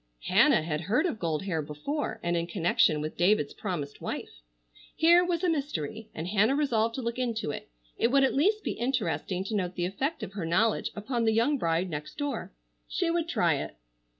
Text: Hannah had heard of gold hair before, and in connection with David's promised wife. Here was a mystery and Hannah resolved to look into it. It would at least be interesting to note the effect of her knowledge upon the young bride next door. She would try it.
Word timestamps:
Hannah 0.23 0.63
had 0.63 0.81
heard 0.81 1.05
of 1.05 1.19
gold 1.19 1.43
hair 1.43 1.61
before, 1.61 2.19
and 2.23 2.35
in 2.35 2.47
connection 2.47 3.01
with 3.01 3.17
David's 3.17 3.53
promised 3.53 4.01
wife. 4.01 4.41
Here 4.95 5.23
was 5.23 5.43
a 5.43 5.47
mystery 5.47 6.09
and 6.15 6.27
Hannah 6.27 6.55
resolved 6.55 6.95
to 6.95 7.03
look 7.03 7.19
into 7.19 7.51
it. 7.51 7.69
It 7.99 8.07
would 8.07 8.23
at 8.23 8.33
least 8.33 8.63
be 8.63 8.71
interesting 8.71 9.43
to 9.43 9.55
note 9.55 9.75
the 9.75 9.85
effect 9.85 10.23
of 10.23 10.33
her 10.33 10.43
knowledge 10.43 10.89
upon 10.95 11.25
the 11.25 11.33
young 11.33 11.59
bride 11.59 11.87
next 11.91 12.15
door. 12.17 12.51
She 12.87 13.11
would 13.11 13.29
try 13.29 13.57
it. 13.57 13.75